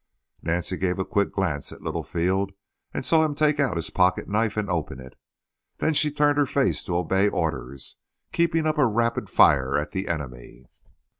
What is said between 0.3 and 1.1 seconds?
Nancy gave a